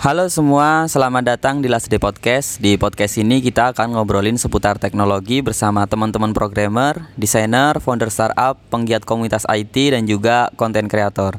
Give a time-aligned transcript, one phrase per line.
[0.00, 2.56] Halo semua, selamat datang di Last Day Podcast.
[2.56, 9.04] Di podcast ini kita akan ngobrolin seputar teknologi bersama teman-teman programmer, desainer, founder startup, penggiat
[9.04, 11.36] komunitas IT dan juga konten kreator.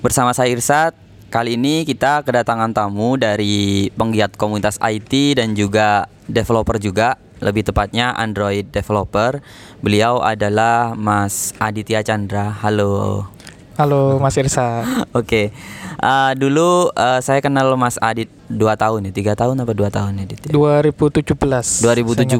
[0.00, 0.96] Bersama saya Irsat,
[1.28, 8.16] kali ini kita kedatangan tamu dari penggiat komunitas IT dan juga developer juga, lebih tepatnya
[8.16, 9.44] Android developer.
[9.78, 12.48] Beliau adalah Mas Aditya Chandra.
[12.64, 13.28] Halo.
[13.74, 14.86] Halo Mas Irsa.
[15.18, 15.50] Oke,
[15.98, 20.22] uh, dulu uh, saya kenal Mas Adit dua tahun ya, tiga tahun apa dua tahun
[20.22, 20.46] ya, Adit?
[20.46, 20.54] Ya?
[20.54, 21.82] 2017.
[21.82, 22.38] 2017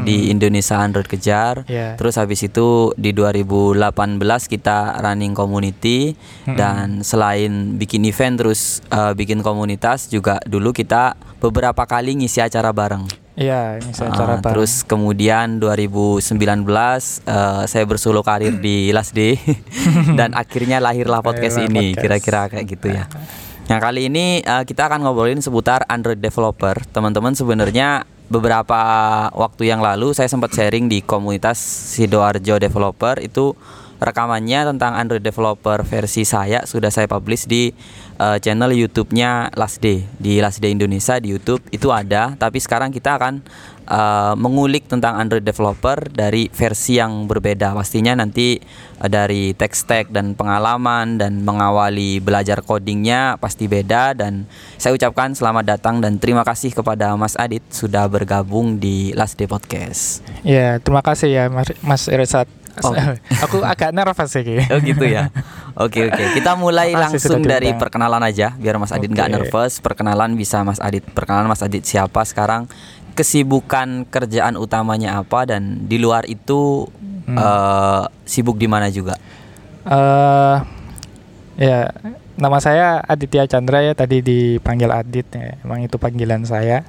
[0.00, 0.32] di Hmm.
[0.32, 1.68] Indonesia Android Kejar.
[1.68, 2.00] Iya.
[2.00, 3.92] Terus habis itu di 2018
[4.48, 6.16] kita running community
[6.48, 6.56] Mm-mm.
[6.56, 11.12] dan selain bikin event terus uh, bikin komunitas juga dulu kita
[11.44, 13.04] beberapa kali ngisi acara bareng.
[13.40, 14.52] Iya, ini saya cara bareng.
[14.52, 19.40] terus kemudian 2019 eh, saya bersolo karir di Last Day
[20.20, 23.08] dan akhirnya lahirlah podcast Lahirlah ini kira-kira kayak gitu ya.
[23.72, 26.84] Nah kali ini eh, kita akan ngobrolin seputar Android developer.
[26.92, 28.76] Teman-teman sebenarnya beberapa
[29.32, 31.56] waktu yang lalu saya sempat sharing di komunitas
[31.96, 33.56] Sidoarjo developer itu
[34.00, 37.68] rekamannya tentang Android developer versi saya sudah saya publish di
[38.16, 42.88] eh, channel YouTube-nya Last Day di Last Day Indonesia di YouTube itu ada tapi sekarang
[42.96, 43.44] kita akan
[43.84, 48.56] eh, mengulik tentang Android developer dari versi yang berbeda pastinya nanti
[49.04, 54.48] eh, dari tech stack dan pengalaman dan mengawali belajar codingnya pasti beda dan
[54.80, 59.44] saya ucapkan selamat datang dan terima kasih kepada Mas Adit sudah bergabung di Last Day
[59.44, 60.24] Podcast.
[60.40, 62.59] Iya, terima kasih ya Mas, Mas Irsat.
[62.80, 62.94] Oh.
[63.44, 64.62] Aku agak nervous sih.
[64.70, 65.28] Oh gitu ya.
[65.74, 66.22] Oke oke.
[66.34, 69.34] Kita mulai langsung dari perkenalan aja biar Mas Adit nggak Oke.
[69.36, 69.72] nervous.
[69.78, 71.02] Perkenalan bisa Mas Adit.
[71.04, 72.70] Perkenalan Mas Adit siapa sekarang?
[73.12, 76.86] Kesibukan kerjaan utamanya apa dan di luar itu
[77.20, 77.36] Hmm.
[77.36, 79.14] eh, sibuk di mana juga?
[79.84, 80.56] Eh
[81.58, 81.92] ya,
[82.34, 85.54] nama saya Aditya Chandra ya, tadi dipanggil Adit ya.
[85.60, 86.82] Emang itu panggilan saya.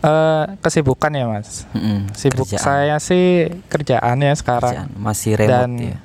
[0.00, 1.68] Eh kesibukan ya, Mas.
[1.70, 4.88] Mm-mm, Sibuk kerjaan, saya sih kerjaan ya sekarang.
[4.88, 4.96] kerjaan.
[4.96, 5.96] masih remote Dan ya.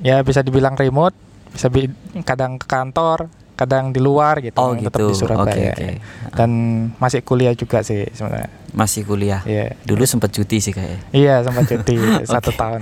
[0.00, 1.14] ya bisa dibilang remote,
[1.48, 1.90] bisa bi-
[2.22, 5.04] kadang ke kantor, kadang di luar gitu, Oh tetap gitu.
[5.04, 5.74] di Surabaya.
[5.74, 5.88] Oke oke.
[6.32, 6.50] Dan
[6.96, 8.46] masih kuliah juga sih sebenarnya.
[8.70, 9.42] Masih kuliah.
[9.42, 9.74] Iya.
[9.80, 11.02] Dulu sempat cuti sih kayaknya.
[11.10, 11.98] Iya sempat cuti
[12.30, 12.78] satu tahun.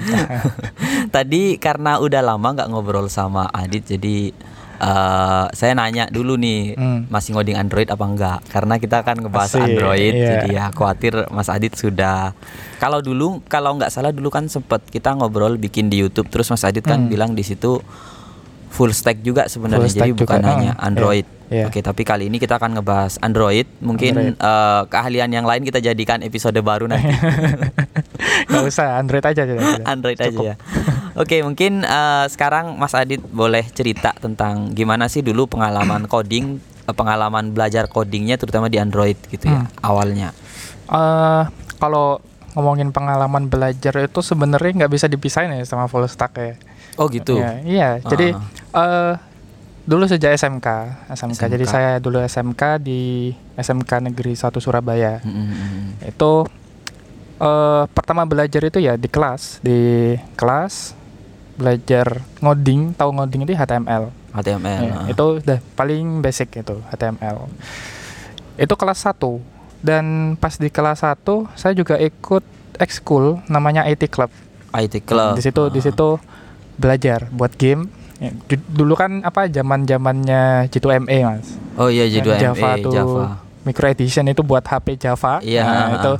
[1.16, 4.37] Tadi karena udah lama nggak ngobrol sama Adit, jadi
[4.80, 7.00] eh, saya nanya dulu nih Hmm.
[7.06, 8.38] masih ngoding Android apa enggak?
[8.48, 10.28] Karena kita akan ngebahas Asik, Android, iya.
[10.34, 12.32] jadi ya khawatir Mas Adit sudah.
[12.76, 16.62] Kalau dulu, kalau nggak salah dulu kan sempet kita ngobrol bikin di YouTube, terus Mas
[16.62, 17.08] Adit kan Hmm.
[17.08, 17.78] bilang di situ
[18.69, 21.26] full stack juga sebenarnya, jadi stack bukan juga, hanya ah, Android.
[21.44, 21.64] iya, iya.
[21.66, 23.66] Oke, tapi kali ini kita akan ngebahas Android.
[23.80, 24.38] Mungkin Android.
[24.38, 27.10] eh, keahlian yang lain kita jadikan episode baru nanti.
[28.46, 29.42] Gak usah Android aja.
[29.92, 30.46] Android Cukup.
[30.46, 30.56] aja ya.
[31.20, 36.56] Oke, mungkin eh, sekarang Mas Adit boleh cerita tentang gimana sih dulu pengalaman coding,
[36.88, 39.69] eh, pengalaman belajar codingnya terutama di Android gitu ya Hmm.
[39.84, 40.32] awalnya.
[40.88, 41.42] Eh,
[41.76, 42.25] kalau
[42.56, 46.54] ngomongin pengalaman belajar itu sebenarnya nggak bisa dipisahin ya sama full stack ya.
[46.97, 47.37] Oh gitu.
[47.37, 48.34] Ya, iya, jadi
[48.75, 49.12] eh
[49.84, 50.66] dulu sejak SMK,
[51.12, 51.41] SMK.
[51.52, 51.72] Jadi SMK.
[51.72, 55.20] saya dulu SMK di SMK Negeri 1 Surabaya.
[55.20, 55.88] Mm, mm, mm.
[56.16, 56.48] Itu
[57.41, 61.00] eh pertama belajar itu ya di kelas, di kelas
[61.60, 62.06] belajar
[62.41, 64.09] ngoding, tahu ngoding itu HTML.
[64.32, 64.81] HTML.
[64.81, 65.06] Ya, ah.
[65.06, 67.44] itu udah paling basic itu HTML.
[68.56, 69.21] Itu kelas 1
[69.81, 70.04] dan
[70.37, 71.20] pas di kelas 1
[71.53, 72.41] saya juga ikut
[72.76, 74.32] ekskul namanya IT Club.
[74.72, 75.37] IT Club.
[75.37, 75.84] Di situ di Ah.
[75.84, 76.09] situ
[76.75, 77.93] belajar buat game.
[78.16, 81.56] Ya, du- dulu kan apa zaman-zamannya G2ME, Mas.
[81.75, 83.25] Oh iya Yang J2ME Java tuh Java.
[83.60, 85.41] Micro Edition itu buat HP Java.
[85.41, 86.12] Iya, Nah, ah, itu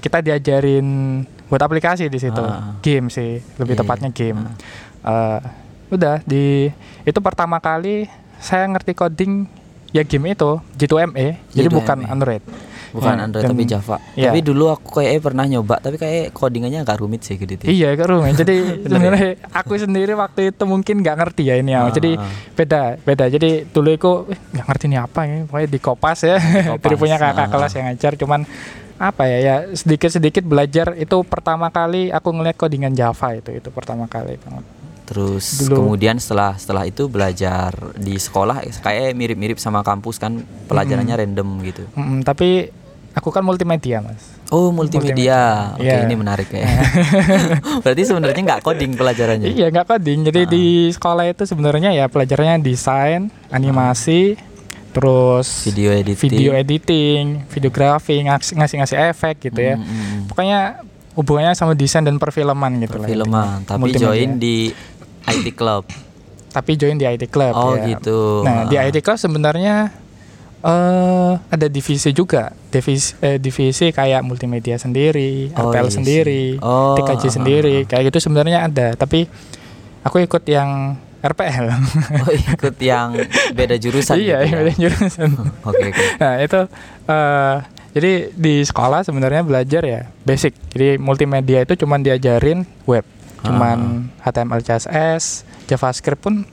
[0.00, 0.86] kita diajarin
[1.46, 2.38] buat aplikasi di situ.
[2.38, 2.76] Ah.
[2.78, 4.40] Game sih, lebih Iya, tepatnya game.
[5.00, 5.40] Eh,
[5.86, 6.72] udah di
[7.02, 9.44] itu pertama kali saya ngerti coding
[9.90, 11.76] ya game itu G2ME jadi G2ME.
[11.76, 12.42] bukan Android
[12.90, 13.96] Bukan Ya, Android dan- tapi Java.
[14.14, 14.30] iya.
[14.30, 17.58] Tapi dulu aku kayaknya pernah nyoba, tapi kayak codingannya agak rumit sih gitu.
[17.64, 18.86] iya kan rumit jadi ya?
[18.86, 22.26] sebenarnya aku sendiri waktu itu mungkin nggak ngerti ya ini ya Ah, jadi ah.
[22.52, 26.36] beda beda jadi dulu aku eh, nggak ngerti ini apa ya pokoknya di kopas ya
[26.38, 27.50] Kopas, dari punya kakak ah.
[27.50, 28.40] kelas yang ngajar cuman
[28.94, 33.68] apa ya ya sedikit sedikit belajar itu pertama kali aku ngeliat codingan Java itu itu
[33.68, 34.64] pertama kali banget
[35.04, 35.84] Terus Dulu.
[35.84, 41.84] kemudian setelah setelah itu belajar di sekolah kayak mirip-mirip sama kampus kan pelajarannya random gitu.
[41.92, 42.72] Mm, tapi
[43.12, 46.04] aku kan multimedia mas Oh multimedia, oke Iya.
[46.04, 46.64] ini menarik ya.
[47.84, 49.48] Berarti sebenarnya nggak coding pelajarannya.
[49.50, 50.24] Iya nggak coding.
[50.24, 50.48] Jadi Ah.
[50.48, 54.40] di sekolah itu sebenarnya ya pelajarannya desain, animasi,
[54.94, 56.30] terus Video editing.
[56.30, 59.74] video editing, videografi, ngas- ngasih-ngasih efek gitu ya.
[59.74, 60.20] Mm, mm, mm.
[60.26, 60.58] Pokoknya
[61.12, 63.06] hubungannya sama desain dan perfilman gitu lah.
[63.06, 63.26] Filman,
[63.60, 63.66] intinya.
[63.68, 64.06] tapi Multimedia.
[64.08, 64.56] join di
[65.26, 65.84] IT Club.
[66.48, 67.82] tapi join di IT Club Oh ya.
[67.88, 68.40] gitu.
[68.40, 69.90] Nah, di IT Club sebenarnya
[70.60, 72.54] eh ada divisi juga.
[72.64, 77.86] Divisi eh, divisi kayak multimedia sendiri, Oh, RTL iya sendiri, Oh, TKJ ah, sendiri, ah,
[77.86, 79.26] kayak gitu sebenarnya ada, tapi
[80.00, 80.94] aku ikut yang
[81.24, 81.66] RPL.
[82.20, 83.16] Oh ikut yang
[83.56, 84.20] beda jurusan.
[84.20, 84.56] iya, gitu ya?
[84.60, 85.28] beda jurusan.
[85.68, 86.02] Oke oke.
[86.20, 86.60] Nah, itu
[87.08, 87.56] eh
[87.94, 90.52] jadi di sekolah sebenarnya belajar ya basic.
[90.74, 93.06] Jadi multimedia itu cuman diajarin web,
[93.40, 96.44] cuman HTML, CSS, JavaScript pun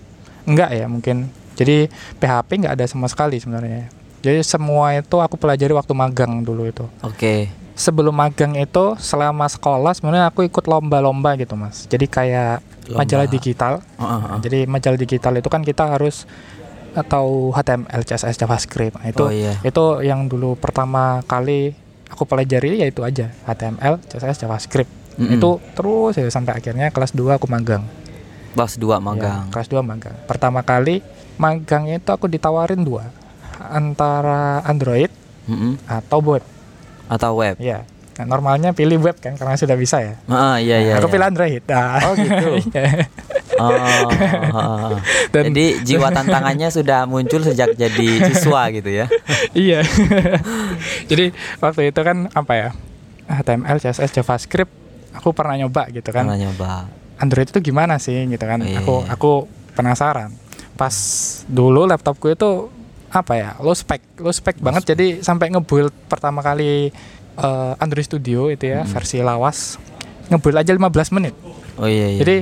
[0.46, 1.28] enggak ya mungkin.
[1.58, 1.90] Jadi
[2.22, 3.90] PHP enggak ada sama sekali sebenarnya.
[4.22, 6.86] Jadi semua itu aku pelajari waktu magang dulu itu.
[7.02, 7.61] Oke.
[7.82, 11.90] Sebelum magang itu selama sekolah sebenarnya aku ikut lomba-lomba gitu, Mas.
[11.90, 13.02] Jadi kayak Lomba.
[13.02, 13.74] majalah digital.
[13.98, 14.38] Oh, oh.
[14.38, 16.30] Jadi majalah digital itu kan kita harus
[16.94, 19.00] atau HTML, CSS, JavaScript.
[19.00, 19.58] Nah, itu Oh, iya.
[19.62, 21.74] itu yang dulu pertama kali
[22.06, 24.92] aku pelajari ya itu aja HTML, CSS, JavaScript.
[25.18, 25.40] Mm-mm.
[25.40, 27.82] Itu terus ya sampai akhirnya kelas 2 aku magang.
[28.52, 29.48] Kelas 2 magang.
[29.48, 30.16] Ya, kelas 2 magang.
[30.28, 31.00] Pertama kali
[31.36, 33.10] magang itu aku ditawarin dua
[33.64, 35.10] antara Android
[35.46, 35.80] Mm-mm.
[35.86, 36.44] atau web.
[37.12, 37.60] Atau web.
[37.60, 37.84] Ya.
[38.22, 40.16] Nah, normalnya pilih web kan karena sudah bisa ya.
[40.28, 40.94] Ah iya iya.
[41.00, 41.14] aku iya.
[41.16, 41.64] pilih Android.
[41.68, 42.00] Nah.
[42.08, 42.48] Oh, gitu.
[42.72, 42.88] Iya.
[43.62, 44.10] Oh, oh,
[44.58, 44.98] oh.
[45.34, 49.06] Dan- Jadi jiwa tantangannya sudah muncul sejak jadi siswa gitu ya.
[49.54, 49.86] iya.
[51.06, 52.70] Jadi waktu itu kan apa ya?
[53.32, 54.72] HTML, CSS, JavaScript
[55.14, 56.26] aku pernah nyoba gitu kan.
[56.26, 56.90] Karena nyoba.
[57.22, 58.60] Android itu gimana sih gitu kan.
[58.60, 59.08] Oh, iya, aku iya.
[59.14, 59.32] aku
[59.78, 60.34] penasaran.
[60.74, 60.96] Pas
[61.46, 62.74] dulu laptopku itu
[63.12, 63.50] apa ya?
[63.60, 66.90] Low spec, low spec banget jadi sampai ngebuild pertama kali
[67.34, 68.92] eh, Android Studio itu ya Mm-mm.
[68.92, 69.76] versi lawas
[70.28, 71.36] ngebuild aja 15 menit.
[71.76, 72.20] Oh iya iya.
[72.20, 72.38] Jadi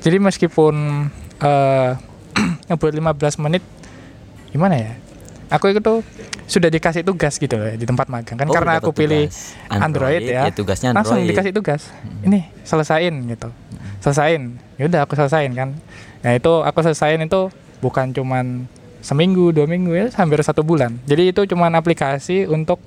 [0.00, 0.74] jadi meskipun
[1.40, 1.90] eh
[2.68, 3.64] ngebuat 15 menit
[4.48, 4.92] gimana ya?
[5.48, 6.00] Aku itu tuh
[6.44, 9.52] sudah dikasih tugas gitu loh di tempat magang kan Oh, karena aku pilih tugas.
[9.68, 10.48] Android, ya.
[10.48, 11.32] tugasnya langsung Android.
[11.32, 11.82] dikasih tugas.
[12.20, 13.48] Ini selesain gitu.
[14.00, 14.56] Selesain.
[14.76, 15.76] Ya udah aku selesain kan.
[16.20, 18.64] Nah, itu aku selesain itu bukan cuman
[19.02, 20.96] seminggu, dua minggu ya, hampir satu bulan.
[21.04, 22.80] Jadi itu cuman aplikasi untuk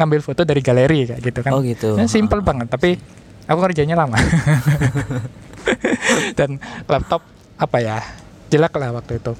[0.00, 1.52] ngambil foto dari galeri kayak gitu kan.
[1.52, 1.94] Oh gitu.
[2.00, 2.96] Ya, simple banget, tapi
[3.44, 4.16] aku kerjanya lama.
[6.38, 6.56] Dan
[6.88, 7.22] laptop
[7.60, 8.00] apa ya?
[8.48, 9.36] Jelek lah waktu itu.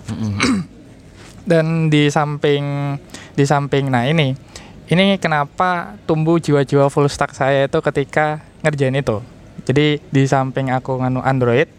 [1.51, 2.95] Dan di samping
[3.33, 4.37] di samping nah ini
[4.91, 9.23] ini kenapa tumbuh jiwa-jiwa full stack saya itu ketika ngerjain itu.
[9.63, 11.71] Jadi di samping aku nganu Android,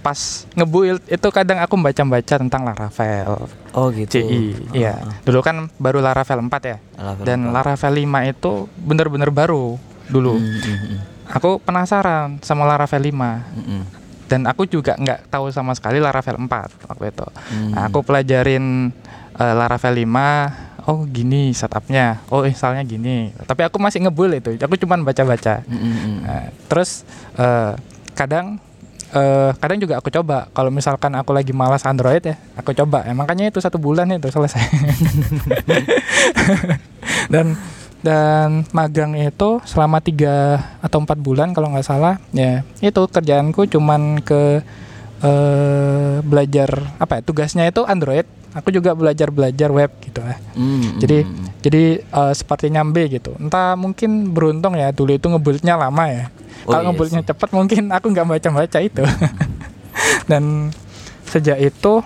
[0.00, 4.16] pas ngebuild itu kadang aku baca-baca tentang Laravel, Oh gitu.
[4.18, 4.56] CI.
[4.72, 4.96] Iya.
[4.96, 5.14] Ah.
[5.22, 6.76] Dulu kan baru Laravel 4 ya.
[6.96, 7.76] Laravel Dan apa?
[7.76, 9.76] Laravel 5 itu bener-bener baru
[10.08, 10.40] dulu.
[10.40, 10.98] Mm, mm, mm.
[11.38, 13.82] Aku penasaran sama Laravel 5 Mm-mm.
[14.26, 17.26] dan aku juga nggak tahu sama sekali Laravel 4 waktu itu.
[17.54, 17.70] Mm.
[17.76, 18.90] Nah, aku pelajarin
[19.38, 20.88] eh, Laravel 5.
[20.88, 22.24] Oh gini setupnya.
[22.32, 23.36] Oh installnya gini.
[23.46, 24.56] Tapi aku masih ngebul itu.
[24.58, 25.62] Aku cuman baca-baca.
[25.68, 26.18] Mm, mm, mm.
[26.24, 27.04] Nah, terus
[27.36, 27.76] eh,
[28.16, 28.58] kadang
[29.14, 30.50] eh, kadang juga aku coba.
[30.54, 33.06] Kalau misalkan aku lagi malas Android ya, aku coba.
[33.06, 34.60] Ya, makanya itu satu bulan itu selesai.
[37.32, 37.58] dan
[38.00, 44.24] dan magang itu selama tiga atau empat bulan kalau nggak salah ya itu kerjaanku cuman
[44.24, 44.64] ke
[45.20, 50.98] eh, belajar apa ya tugasnya itu Android aku juga belajar belajar web gitu lah Mm,
[50.98, 51.46] jadi mm.
[51.62, 53.32] jadi eh, seperti nyambe gitu.
[53.38, 56.24] Entah mungkin beruntung ya dulu itu ngebuildnya lama ya.
[56.66, 59.02] Oh, kalau iya ngebuildnya cepat mungkin aku nggak baca baca itu
[60.30, 60.74] dan
[61.24, 62.02] sejak itu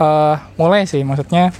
[0.00, 1.52] eh mulai sih maksudnya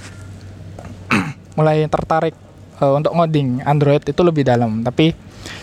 [1.57, 2.35] mulai tertarik
[2.81, 4.81] eh, untuk ngoding Android itu lebih dalam.
[4.83, 5.13] Tapi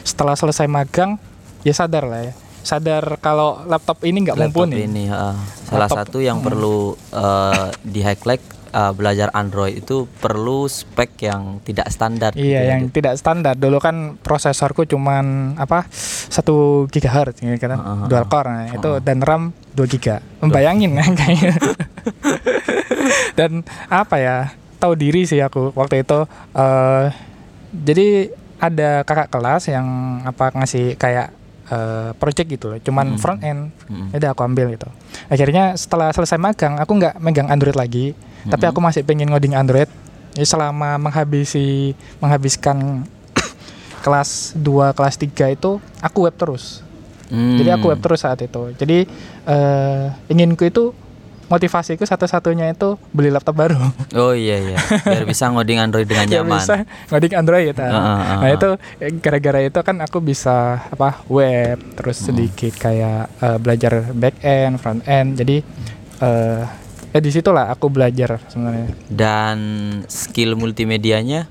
[0.07, 1.19] setelah selesai magang
[1.67, 5.35] ya sadar lah ya sadar kalau laptop ini nggak Laptop mumpuni ini ah.
[5.63, 5.99] salah Laptop.
[6.05, 6.47] satu yang Hmm.
[6.47, 6.77] perlu
[7.11, 12.71] eh, di highlight eh, belajar Android itu perlu spek yang tidak standar gitu Iya, ya,
[12.71, 13.55] yang tidak standar.
[13.55, 15.89] Dulu kan prosesorku cuman apa?
[15.89, 16.45] 1
[16.87, 17.75] GHz gitu kan.
[17.75, 18.31] Heeh, Dual heeh.
[18.31, 19.01] core nah, itu Heeh.
[19.01, 20.07] dan RAM 2 GB.
[20.41, 21.55] Membayangin kan kayaknya.
[23.39, 23.51] dan
[23.89, 24.37] apa ya?
[24.77, 26.23] Tahu diri sih aku waktu itu
[26.53, 27.07] eh
[27.71, 29.87] jadi ada kakak kelas yang
[30.23, 31.35] apa ngasih kayak
[31.69, 33.21] eh, project gitu loh, cuman Hmm.
[33.21, 33.63] front end.
[34.11, 34.89] Ya udah aku ambil gitu.
[35.27, 38.73] Akhirnya setelah selesai magang, aku nggak megang Android lagi, tapi Mm-mm.
[38.73, 39.89] aku masih pengen ngoding Android.
[40.33, 43.05] Jadi selama menghabisi menghabiskan
[44.05, 46.81] kelas 2, kelas 3 itu aku web terus.
[47.29, 48.07] Jadi aku web Hmm.
[48.07, 48.73] terus saat itu.
[48.73, 49.05] Jadi
[49.45, 50.97] eh inginku itu
[51.49, 53.77] motivasiku satu-satunya itu beli laptop baru.
[54.15, 56.59] Oh iya iya, biar bisa ngoding Android dengan Biar nyaman.
[56.59, 56.75] bisa
[57.09, 57.75] ngoding Android.
[57.75, 57.85] ah.
[57.85, 58.53] Ah, ah, ah, Nah ah.
[58.53, 62.27] itu eh, gara-gara itu kan aku bisa apa web terus Hmm.
[62.29, 65.35] sedikit kayak eh, belajar back end, front end.
[65.35, 65.57] Jadi
[66.19, 66.63] eh
[67.09, 68.93] ya di situlah aku belajar sebenarnya.
[69.09, 69.57] Dan
[70.05, 71.49] skill multimedianya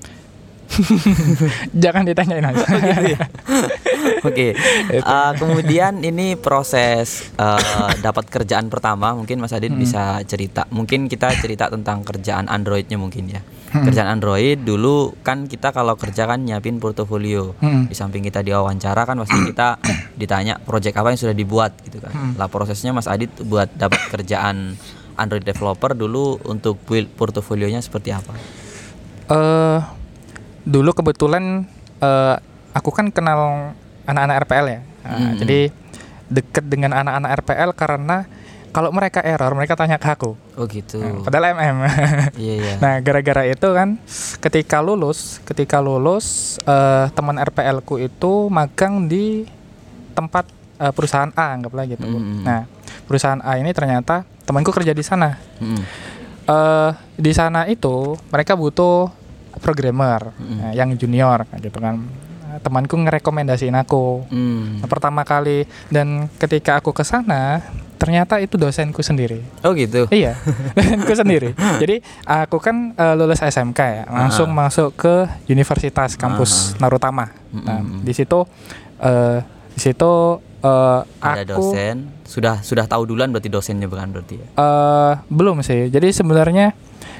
[1.82, 2.64] Jangan ditanyain aja.
[4.28, 4.54] Oke.
[5.02, 9.84] Uh, kemudian ini proses uh, dapat kerjaan pertama mungkin Mas Adit Hmm.
[9.84, 10.64] bisa cerita.
[10.72, 13.44] Mungkin kita cerita tentang kerjaan Androidnya mungkin ya.
[13.68, 13.84] Hmm.
[13.84, 17.52] Kerjaan Android dulu kan kita kalau kerja kan nyiapin portofolio.
[17.60, 17.84] Hmm.
[17.84, 19.76] Di samping kita diwawancara kan pasti kita
[20.20, 22.12] ditanya project apa yang sudah dibuat gitu kan.
[22.12, 22.32] Hmm.
[22.40, 24.76] Lah prosesnya Mas Adit buat dapat kerjaan
[25.18, 28.32] Android developer dulu untuk build portofolionya seperti apa?
[29.28, 29.97] eh
[30.68, 31.64] dulu kebetulan
[32.04, 32.36] eh
[32.76, 33.72] aku kan kenal
[34.04, 34.80] anak-anak RPL ya.
[35.04, 35.36] Nah, Mm-mm.
[35.40, 35.60] Jadi
[36.28, 38.28] deket dengan anak-anak RPL karena
[38.68, 40.36] kalau mereka error mereka tanya ke aku.
[40.60, 41.00] Oh gitu.
[41.00, 41.76] Nah, padahal MM.
[42.38, 42.74] Iya iya.
[42.78, 43.96] nah, gara-gara itu kan
[44.44, 49.48] ketika lulus, ketika lulus eh, teman RPL ku itu magang di
[50.12, 50.44] tempat
[50.78, 52.04] eh, perusahaan A anggaplah gitu.
[52.04, 52.44] Mm-mm.
[52.44, 52.68] Nah,
[53.08, 55.40] perusahaan A ini ternyata temanku kerja di sana.
[55.58, 55.82] Mm-mm.
[56.48, 59.17] eh di sana itu mereka butuh
[59.60, 62.02] programmer eh, yang junior gitu kan
[62.60, 64.26] temanku ngerekomendasiin aku.
[64.28, 64.82] Hmm.
[64.82, 67.62] Nah, pertama kali dan ketika aku ke sana
[67.98, 69.42] ternyata itu dosenku sendiri.
[69.66, 70.06] Oh gitu.
[70.14, 70.38] iya
[70.78, 71.50] dosenku sendiri.
[71.82, 75.14] Jadi aku kan eh, lulus SMK ya langsung masuk ke
[75.50, 77.30] universitas kampus Narutama.
[77.50, 78.46] Nah di situ
[79.02, 79.42] eh
[79.74, 80.12] di situ
[80.62, 81.96] eh, Ada aku dosen.
[82.22, 84.46] Sudah sudah tahu duluan berarti dosennya bukan berarti ya.
[84.46, 85.90] eh belum sih.
[85.90, 86.70] Jadi sebenarnya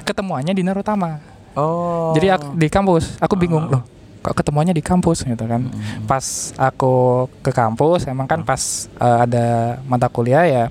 [0.07, 2.13] ketemuannya di Narutama Oh.
[2.13, 3.81] Jadi aku di kampus, aku bingung loh.
[4.19, 5.63] Kok ketemuannya di kampus gitu kan.
[5.63, 6.03] Mm-mm.
[6.03, 10.65] Pas aku ke kampus, emang kan pas eh, ada mata kuliah ya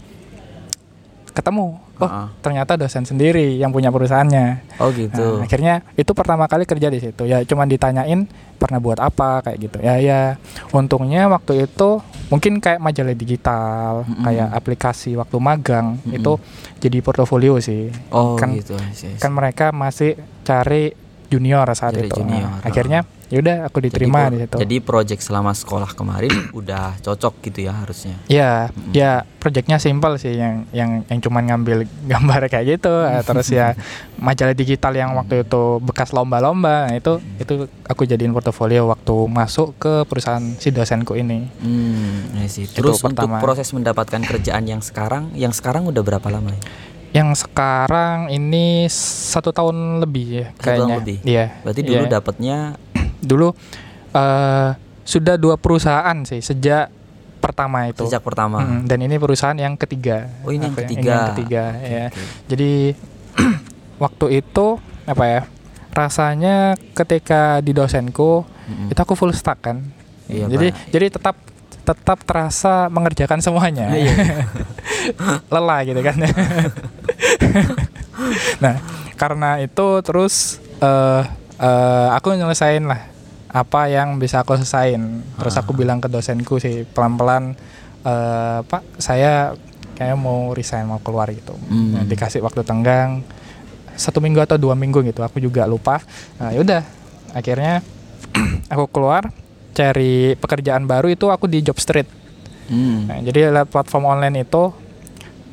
[1.33, 1.79] ketemu.
[1.99, 2.29] Oh, Ah.
[2.39, 4.79] ternyata dosen sendiri yang punya perusahaannya.
[4.79, 5.39] Oh gitu.
[5.39, 7.23] Nah, akhirnya itu pertama kali kerja di situ.
[7.23, 8.25] Ya cuman ditanyain
[8.55, 9.79] pernah buat apa kayak gitu.
[9.81, 10.23] Ya ya.
[10.71, 14.23] Untungnya waktu itu mungkin kayak majalah digital, Mm-mm.
[14.23, 16.17] kayak aplikasi waktu magang Mm-mm.
[16.17, 16.33] itu
[16.79, 17.91] jadi portofolio sih.
[18.11, 18.75] oh kan gitu.
[18.75, 19.15] I see.
[19.17, 20.95] kan mereka masih cari
[21.29, 22.17] junior saat Cari itu.
[22.17, 22.65] junior, Nah, ah.
[22.65, 24.57] akhirnya yaudah aku Jadi diterima pro- di situ.
[24.59, 28.17] Jadi project selama sekolah kemarin udah cocok gitu ya harusnya.
[28.27, 28.93] ya, Mm-mm.
[28.93, 32.89] ya proyeknya simpel sih yang yang yang cuman ngambil gambar kayak gitu.
[33.03, 33.77] eh, Terus ya
[34.19, 36.89] majalah digital yang waktu itu bekas lomba-lomba.
[36.89, 37.55] Nah, itu itu
[37.85, 41.45] aku jadiin portofolio waktu masuk ke perusahaan si dosenku ini.
[41.61, 42.33] Hmm.
[42.49, 43.39] Terus untuk pertama.
[43.39, 46.63] proses mendapatkan kerjaan yang sekarang, yang sekarang udah berapa lama ya?
[47.11, 50.97] Yang sekarang ini satu tahun lebih ya Satu tahun kayaknya.
[50.99, 51.17] lebih?
[51.23, 51.45] Iya.
[51.63, 52.11] Berarti dulu iya.
[52.11, 52.57] dapatnya
[53.31, 53.49] dulu
[54.11, 54.71] eh
[55.03, 56.93] sudah dua perusahaan sih sejak
[57.39, 58.05] pertama itu.
[58.05, 58.61] sejak pertama.
[58.61, 60.29] Mm, dan ini perusahaan yang ketiga.
[60.43, 61.09] Oh, ini yang Aku ketiga.
[61.09, 62.05] yang ketiga Oke, ya.
[62.05, 62.23] oke.
[62.47, 62.73] Jadi
[63.99, 64.67] waktu itu
[65.05, 65.41] apa ya?
[65.91, 66.57] Rasanya
[66.93, 68.93] ketika di dosenku Mm-mm.
[68.93, 69.81] itu aku full stack kan.
[70.27, 70.93] Iya, jadi Pak.
[70.93, 71.37] jadi tetap
[71.89, 73.89] tetap terasa mengerjakan semuanya.
[73.97, 74.13] Iya.
[75.55, 76.21] Lelah gitu kan.
[78.65, 78.77] nah,
[79.17, 81.23] karena itu terus eh
[81.57, 83.09] eh, aku nyelesain lah
[83.49, 85.25] apa yang bisa aku selesain.
[85.41, 85.77] Terus aku Ah.
[85.81, 87.57] bilang ke dosenku sih pelan-pelan
[88.05, 89.57] eh Pak, saya
[89.97, 91.57] kayak mau resign mau keluar gitu.
[91.73, 91.97] Hmm.
[91.97, 93.25] Nah, dikasih waktu tenggang
[93.99, 95.25] satu minggu atau dua minggu gitu.
[95.25, 96.05] Aku juga lupa.
[96.39, 96.85] Nah, yaudah.
[97.33, 97.81] Akhirnya
[98.73, 99.33] aku keluar
[99.75, 102.09] cari pekerjaan baru itu aku di Job Street.
[102.69, 103.09] Hmm.
[103.09, 104.73] Nah, jadi platform online itu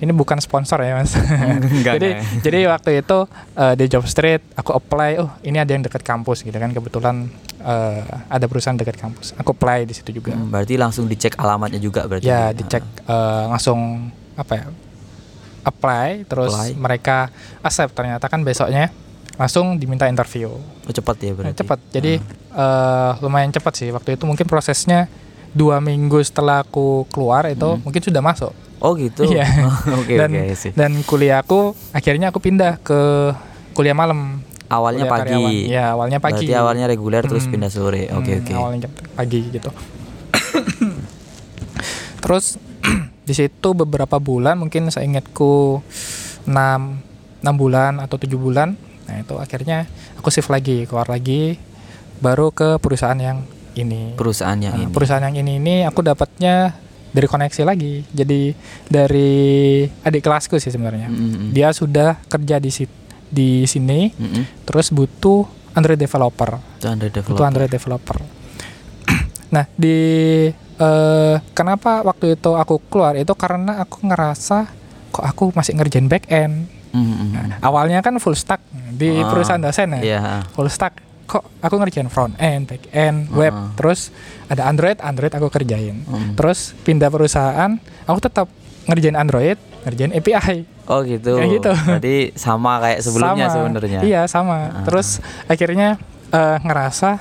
[0.04, 1.16] ini bukan sponsor ya mas.
[1.72, 2.44] Enggak, jadi enggak.
[2.44, 3.18] jadi waktu itu
[3.56, 7.32] eh, di Job Street aku apply, oh ini ada yang dekat kampus gitu kan kebetulan
[7.64, 9.32] eh, ada perusahaan dekat kampus.
[9.40, 10.36] Aku apply di situ juga.
[10.36, 12.28] Hmm, berarti langsung dicek alamatnya juga berarti.
[12.28, 14.66] Ya dicek eh, langsung apa ya
[15.66, 16.78] apply terus Apply.
[16.78, 17.18] mereka
[17.66, 18.94] accept ternyata kan besoknya
[19.36, 20.48] langsung diminta interview.
[20.50, 21.58] Oh, cepat ya Nah, berarti.
[21.58, 21.80] cepat.
[21.90, 22.14] Jadi
[22.52, 25.12] eh, lumayan cepat sih waktu itu mungkin prosesnya
[25.52, 27.80] dua minggu setelah aku keluar itu Hmm.
[27.82, 28.52] mungkin sudah masuk.
[28.78, 29.24] Oh gitu.
[29.30, 29.48] Iya.
[30.00, 30.72] Oke dan oke sih.
[30.72, 31.60] dan kuliahku
[31.92, 33.32] akhirnya aku pindah ke
[33.72, 34.40] kuliah malam.
[34.66, 35.30] Awalnya kuliah pagi.
[35.30, 35.54] karyawan.
[35.66, 36.34] Ya awalnya pagi.
[36.42, 37.54] Berarti awalnya reguler terus Hmm.
[37.54, 38.08] pindah sore.
[38.10, 38.52] Oke Hmm, oke.
[38.52, 39.70] Awalnya pagi gitu.
[42.18, 42.58] Terus
[43.28, 45.82] di situ beberapa bulan mungkin saya ingatku
[46.46, 46.52] 6
[47.42, 48.74] 6 bulan atau tujuh bulan.
[49.06, 49.86] Nah, itu akhirnya
[50.16, 51.58] aku shift lagi, keluar lagi
[52.16, 53.44] baru ke perusahaan yang
[53.74, 54.14] ini.
[54.14, 54.92] Perusahaan yang Nah, ini.
[54.92, 56.74] perusahaan yang ini ini aku dapatnya
[57.10, 58.04] dari koneksi lagi.
[58.08, 58.52] Jadi
[58.86, 59.32] dari
[60.02, 61.08] adik kelasku sih sebenarnya.
[61.08, 61.52] Mm-mm.
[61.52, 64.64] Dia sudah kerja di sit- di sini Mm-mm.
[64.64, 66.56] terus butuh Android developer.
[66.78, 67.46] Itu Android Butuh developer.
[67.46, 68.18] Android developer.
[69.56, 69.98] nah, di
[70.56, 74.72] eh, kenapa waktu itu aku keluar itu karena aku ngerasa
[75.10, 76.68] kok aku masih ngerjain back end.
[76.92, 77.32] Mm-mm.
[77.32, 78.64] Nah, awalnya kan full stack
[78.96, 80.20] di Ah, perusahaan dosen ya Iya.
[80.50, 83.70] full stack kok aku ngerjain front end back end web Heeh.
[83.76, 84.14] terus
[84.46, 86.34] ada android android aku kerjain Mm.
[86.34, 88.48] terus pindah perusahaan aku tetap
[88.86, 91.34] ngerjain android ngerjain API Oh gitu.
[91.34, 91.72] Kayak gitu.
[91.98, 94.00] Jadi sama kayak sebelumnya sebenarnya.
[94.02, 94.86] iya sama Ah.
[94.86, 95.98] terus akhirnya
[96.28, 97.18] eh, ngerasa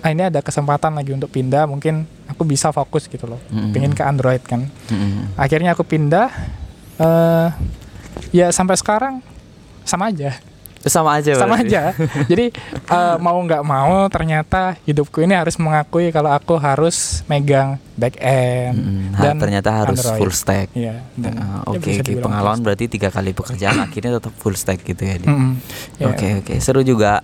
[0.00, 3.72] ah, ini ada kesempatan lagi untuk pindah mungkin aku bisa fokus gitu loh Mm-mm.
[3.72, 5.36] pengen ke Android kan Mm-mm.
[5.36, 6.32] akhirnya aku pindah
[6.96, 7.48] eh
[8.32, 9.20] ya sampai sekarang
[9.82, 10.32] sama aja
[10.84, 11.64] sama aja sama berarti.
[11.66, 11.82] aja
[12.30, 12.46] jadi
[12.86, 18.74] eh, mau nggak mau ternyata hidupku ini harus mengakui kalau aku harus megang back end
[18.74, 19.16] Mm-mm.
[19.16, 20.18] dan ternyata harus Android.
[20.18, 23.30] full stack Iya, dan Ah, ya oke bisa oke dibilang pengalaman full berarti tiga kali
[23.30, 25.24] pekerjaan akhirnya tetap full stack gitu ya Di?
[25.24, 25.30] stack.
[25.30, 25.52] Mm-mm.
[25.96, 26.06] Ya.
[26.08, 27.22] Oke oke seru juga.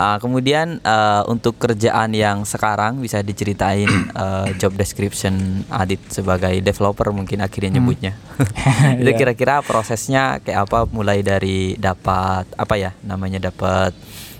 [0.00, 3.84] Ah, kemudian eh, untuk kerjaan yang sekarang bisa diceritain
[4.16, 5.36] eh, job description
[5.68, 7.76] Adit sebagai developer mungkin akhirnya Hmm.
[7.78, 8.12] nyebutnya.
[8.96, 9.18] Itu Iya.
[9.18, 13.92] kira-kira prosesnya kayak apa mulai dari dapat apa ya namanya dapat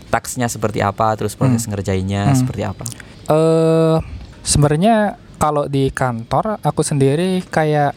[0.09, 1.77] taxnya seperti apa terus proses Hmm.
[1.77, 2.39] ngerjainnya Hmm.
[2.39, 2.85] seperti apa.
[3.29, 3.97] eh
[4.41, 7.93] sebenarnya kalau di kantor aku sendiri kayak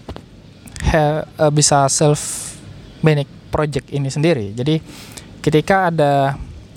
[0.84, 2.53] he- eh, bisa self
[3.00, 4.51] manage project ini sendiri.
[4.51, 4.84] Jadi
[5.39, 6.36] ketika ada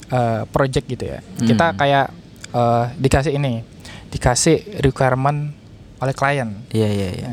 [0.09, 1.77] eh, project gitu ya, kita Hmm.
[1.77, 2.07] kayak
[2.49, 3.61] eh, dikasih ini,
[4.09, 5.51] dikasih requirement
[5.97, 6.51] oleh klien.
[6.71, 7.29] Iya iya iya.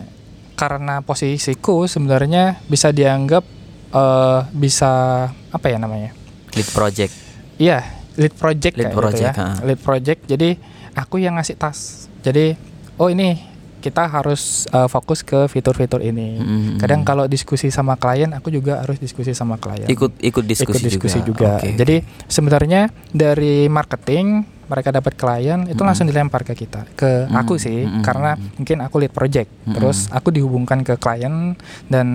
[0.54, 3.44] Karena posisiku sebenarnya bisa dianggap
[3.90, 4.92] eh, bisa
[5.30, 6.12] apa ya namanya?
[6.52, 7.14] Lead project.
[7.56, 7.82] Iya,
[8.16, 9.54] lead project Lead kayak project, gitu ya.
[9.54, 9.62] ha.
[9.62, 10.22] Lead project.
[10.26, 10.50] Jadi
[10.94, 12.10] aku yang ngasih tas.
[12.22, 12.58] Jadi
[12.96, 13.38] oh ini
[13.84, 16.40] kita harus uh, fokus ke fitur-fitur ini.
[16.40, 16.80] Mm-mm.
[16.80, 19.92] Kadang kalau diskusi sama klien, aku juga harus diskusi sama klien.
[19.92, 21.60] ikut ikut diskusi, Ikut diskusi juga.
[21.60, 21.76] Oke.
[21.76, 22.00] Jadi
[22.32, 25.84] sebenarnya dari marketing mereka dapat klien itu Mm-mm.
[25.84, 29.52] langsung dilempar ke kita, ke Mm, aku sih, mm-mm, karena mungkin aku lead project.
[29.52, 29.76] Mm-mm.
[29.76, 31.60] Terus aku dihubungkan ke klien
[31.92, 32.08] dan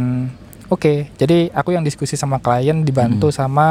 [0.73, 3.37] oke, jadi aku yang diskusi sama klien dibantu Mm-mm.
[3.37, 3.67] sama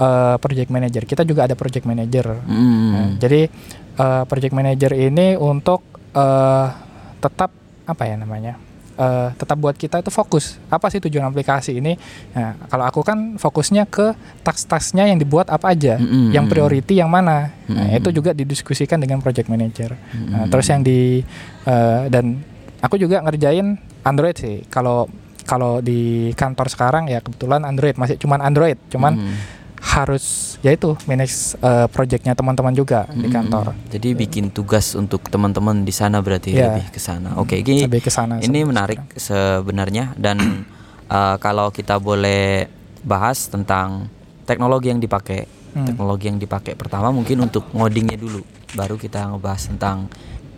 [0.00, 1.04] uh, project manager.
[1.04, 2.40] Kita juga ada project manager.
[2.48, 2.88] Mm.
[2.90, 3.52] Nah, jadi
[4.00, 5.84] uh, project manager ini untuk
[6.16, 6.89] uh,
[7.20, 7.52] tetap
[7.84, 8.56] apa ya namanya?
[9.00, 10.60] uh, tetap buat kita itu fokus.
[10.68, 11.96] Apa sih tujuan aplikasi ini?
[12.36, 14.12] Nah, kalau aku kan fokusnya ke
[14.44, 16.36] tas-tasnya yang dibuat apa aja, Mm-mm.
[16.36, 17.56] yang priority yang mana.
[17.64, 17.98] Nah, Mm-mm.
[17.98, 19.96] itu juga didiskusikan dengan project manager.
[20.28, 20.50] Nah, Mm.
[20.52, 21.24] terus yang di
[21.64, 22.44] uh, dan
[22.84, 24.68] aku juga ngerjain Android sih.
[24.68, 25.08] Kalau
[25.48, 29.34] kalau di kantor sekarang ya kebetulan Android masih cuman Android, cuman Mm.
[29.80, 33.32] Harus ya itu manage uh, projectnya teman-teman juga di Mm-mm.
[33.32, 33.66] kantor.
[33.88, 36.76] Jadi bikin tugas untuk teman-teman di sana berarti Iya.
[36.76, 37.34] lebih ke sana.
[37.40, 40.68] Oke, ini Lebih ke sana ini menarik sebenarnya dan
[41.08, 42.68] uh, kalau kita boleh
[43.00, 44.12] bahas tentang
[44.44, 45.48] teknologi yang dipakai.
[45.70, 45.86] Hmm.
[45.86, 48.42] Teknologi yang dipakai pertama mungkin untuk ngodingnya dulu,
[48.74, 50.10] baru kita ngebahas tentang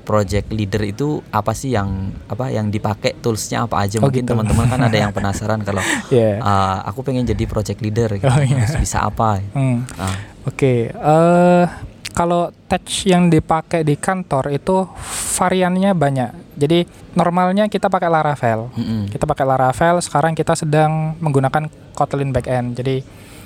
[0.02, 1.88] project leader itu apa sih yang
[2.26, 4.30] apa yang dipakai toolsnya apa aja Oh, mungkin gitu.
[4.30, 6.38] teman-teman kan ada yang penasaran kalau Iya.
[6.38, 8.26] uh, aku pengen jadi project leader gitu.
[8.26, 8.60] Oh, iya.
[8.60, 9.86] harus bisa apa Hmm.
[9.94, 11.64] Ah, Oke, eh
[12.12, 14.84] kalau touch yang dipakai di kantor itu
[15.32, 16.30] variannya banyak.
[16.54, 18.68] Jadi normalnya kita pakai Laravel.
[18.70, 19.08] mm-mm.
[19.08, 19.96] Kita pakai Laravel.
[19.98, 22.74] Sekarang kita sedang menggunakan Kotlin backend.
[22.74, 23.00] Jadi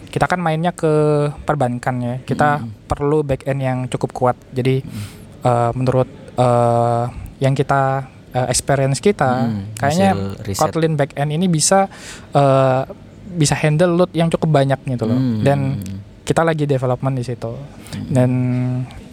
[0.06, 0.88] kita kan mainnya ke
[1.40, 2.14] perbankan ya.
[2.20, 2.86] Kita Mm.
[2.86, 4.36] perlu backend yang cukup kuat.
[4.50, 4.82] Jadi
[5.38, 7.04] eh, menurut eh,
[7.38, 10.10] yang kita eh, experience kita, Mm, kayaknya.
[10.54, 11.88] Kotlin backend ini bisa
[12.30, 12.82] eh,
[13.26, 15.16] bisa handle load yang cukup banyak gitu loh.
[15.16, 15.40] Mm.
[15.42, 15.58] Dan
[16.22, 17.52] kita lagi development di situ
[17.86, 18.10] Mm.
[18.10, 18.30] dan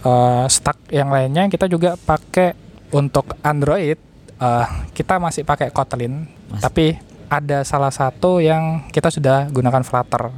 [0.02, 2.58] uh, stack yang lainnya kita juga pakai
[2.90, 4.02] untuk Android
[4.36, 6.98] uh, kita masih pakai Kotlin Mas- tapi
[7.30, 10.34] ada salah satu yang kita sudah gunakan Flutter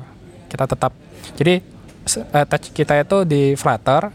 [0.47, 0.91] kita tetap
[1.33, 1.63] jadi
[2.29, 4.11] uh, touch kita itu di Flutter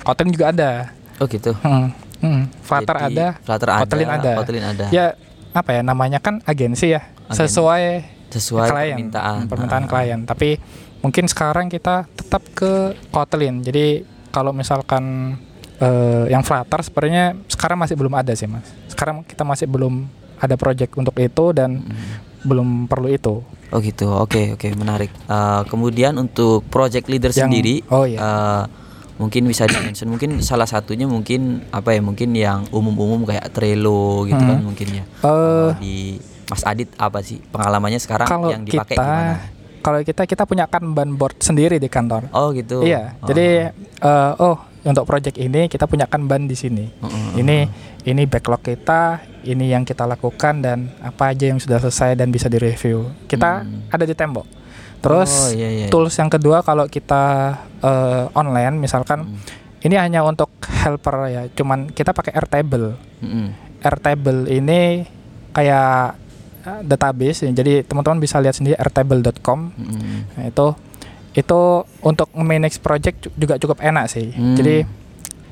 [0.00, 0.70] Kotlin juga ada
[1.18, 1.90] oh gitu Hmm,
[2.24, 4.32] hmm, Flutter Jadi, ada Flutter ada, Kotlin ada.
[4.36, 4.84] Kotlin ada.
[4.88, 5.06] ya
[5.52, 7.82] apa ya namanya kan agensi ya Agen- sesuai
[8.28, 9.36] sesuai klien, permintaan.
[9.38, 9.88] hmm, permintaan Ah.
[9.88, 10.20] klien.
[10.22, 10.58] Tapi
[10.98, 12.72] mungkin sekarang kita tetap ke
[13.08, 13.60] Kotlin.
[13.60, 15.36] Jadi kalau misalkan
[15.76, 18.62] eh, yang Flutter sebenarnya sekarang masih belum ada sih mas.
[18.86, 20.06] Sekarang kita masih belum
[20.36, 22.14] ada project untuk itu dan Mm.
[22.44, 23.42] belum perlu itu.
[23.70, 25.10] Oh gitu, oke oke menarik.
[25.10, 28.18] Eh, kemudian untuk project leader Yang- sendiri, oh iya.
[28.18, 28.62] eh,
[29.14, 34.36] mungkin bisa dimention, mungkin salah satunya mungkin apa ya, mungkin yang umum-umum kayak Trello gitu
[34.36, 34.50] Hmm.
[34.50, 35.04] kan mungkin ya.
[35.18, 39.34] Kalau di Mas Adit apa sih pengalamannya sekarang kalau yang dipakai kita gimana?
[39.80, 42.28] kalau kita kita punya kanban board sendiri di kantor.
[42.30, 42.82] Oh gitu.
[42.82, 43.16] Iya.
[43.18, 43.28] Oh.
[43.28, 43.46] Jadi
[43.80, 46.84] eh, oh untuk project ini kita punya kanban di sini.
[46.98, 47.32] Oh, oh.
[47.34, 47.64] Ini
[48.04, 52.46] ini backlog kita, ini yang kita lakukan dan apa aja yang sudah selesai dan bisa
[52.46, 53.08] direview.
[53.24, 53.88] Kita Hmm.
[53.88, 54.44] ada di tembok.
[55.00, 55.86] Terus Oh, iya, iya.
[55.88, 59.38] tools yang kedua kalau kita eh, online misalkan Hmm.
[59.80, 62.96] ini hanya untuk helper ya, cuman kita pakai Airtable.
[63.20, 63.52] Mm-mm.
[63.80, 65.04] Airtable ini
[65.50, 66.16] kayak
[66.62, 67.52] eh, database, ya.
[67.52, 69.60] jadi teman-teman bisa lihat sendiri airtable.com.
[69.70, 70.18] Mm-mm.
[70.32, 70.66] Nah, itu
[71.34, 71.60] itu
[72.00, 74.30] untuk manage project ju- juga cukup enak sih.
[74.30, 74.54] Hmm.
[74.54, 74.86] Jadi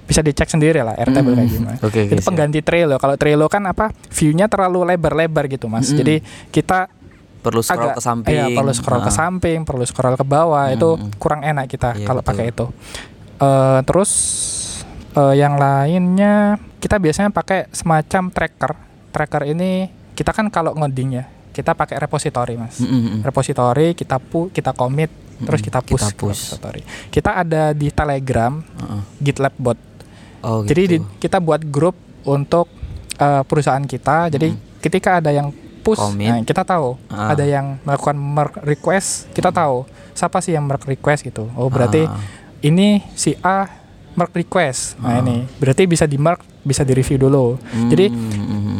[0.03, 1.57] bisa dicek sendiri lah Airtable kayak Hmm.
[1.59, 1.77] gimana.
[1.79, 2.13] Oke oke.
[2.13, 2.97] itu pengganti Trello.
[2.97, 5.87] Kalau Trello kan apa view-nya terlalu lebar-lebar gitu mas.
[5.87, 5.99] Mm-mm.
[5.99, 6.15] Jadi
[6.49, 6.89] kita
[7.43, 8.33] perlu scroll agak ke samping.
[8.33, 9.17] iya, perlu scroll ke Ah.
[9.17, 10.71] samping, perlu scroll ke bawah.
[10.71, 11.19] Itu Mm-mm.
[11.19, 12.71] kurang enak kita Iya, kalau pakai itu.
[13.37, 14.11] Eh, terus
[15.13, 16.35] eh, yang lainnya
[16.79, 18.73] kita biasanya pakai semacam tracker.
[19.11, 22.79] Tracker ini kita kan kalau ngoding ya, kita pakai repository mas.
[22.79, 23.21] Mm, mm, mm.
[23.23, 26.41] Repository kita pu kita commit terus Mm, kita push, kita push.
[26.49, 26.83] repository.
[27.09, 29.01] Kita ada di Telegram Heeh.
[29.21, 29.79] GitLab bot.
[30.41, 30.93] Oh, Jadi gitu.
[30.97, 32.71] di- kita buat grup untuk
[33.15, 34.31] eh, perusahaan kita.
[34.31, 34.49] Jadi
[34.81, 35.51] ketika ada yang
[35.83, 36.29] push, Commit.
[36.29, 36.95] nah, kita tahu.
[37.07, 37.31] Ah.
[37.31, 41.51] Ada yang melakukan merge request, kita tahu siapa sih yang merge request gitu.
[41.53, 42.17] Oh berarti Ah.
[42.61, 43.67] ini si A
[44.13, 44.95] merge request.
[44.97, 45.21] Nah Ah.
[45.21, 47.59] ini berarti bisa di merge, bisa di review dulu.
[47.59, 48.07] Mm, Jadi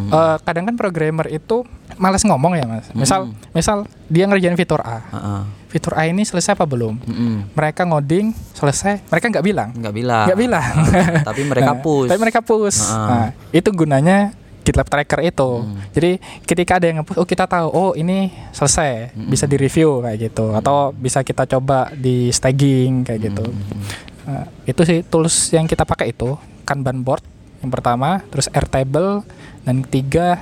[0.09, 2.87] eh, kadang kan programmer itu malas ngomong ya mas.
[2.93, 3.35] Misal, Mm.
[3.51, 5.41] misal dia ngerjain fitur A, Heeh.
[5.69, 7.01] fitur A ini selesai apa belum?
[7.01, 7.37] Mm, mm.
[7.53, 10.73] Mereka ngoding selesai, mereka nggak bilang, nggak bilang nggak bilang.
[10.85, 12.79] Ah, tapi mereka Nah, push Tapi mereka push.
[12.87, 13.09] Ah.
[13.09, 15.51] Nah, itu gunanya GitLab Tracker itu.
[15.63, 15.79] Hmm.
[15.93, 19.29] Jadi ketika ada yang nge-push, oh kita tahu, oh ini selesai, Hmm.
[19.29, 23.47] bisa di review kayak gitu, atau bisa kita coba di staging kayak gitu.
[23.47, 23.83] Mm,
[24.23, 27.27] Nah, itu sih tools yang kita pakai itu Kanban board
[27.59, 29.27] yang pertama, terus Airtable
[29.67, 30.39] dan ketiga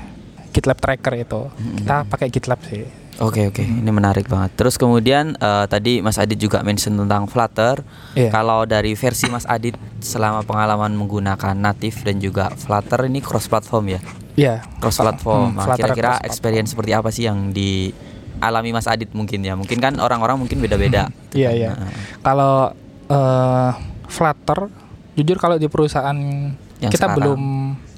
[0.52, 1.48] GitLab Tracker itu.
[1.48, 1.76] Hmm.
[1.80, 2.99] Kita pakai GitLab sih.
[3.20, 4.56] Oke oke, ini menarik banget.
[4.56, 7.85] Terus kemudian eh, tadi Mas Adit juga mention tentang Flutter.
[8.12, 8.33] Iya.
[8.33, 13.85] Kalau dari versi Mas Adit selama pengalaman menggunakan native dan juga Flutter ini cross platform
[13.90, 14.00] ya,
[14.35, 14.64] Iya.
[14.78, 15.52] cross platform.
[15.52, 19.52] Hmm, Nah, kira-kira experience seperti apa sih yang dialami Mas Adit mungkin ya?
[19.52, 21.12] Mungkin kan orang-orang mungkin beda-beda.
[21.28, 21.70] gitu Iya iya.
[21.76, 21.92] Nah,
[22.24, 22.54] Kalau
[23.06, 23.70] eh,
[24.09, 24.72] Flutter,
[25.14, 26.16] jujur kalau di perusahaan
[26.80, 27.16] Yang kita sekarang.
[27.20, 27.40] belum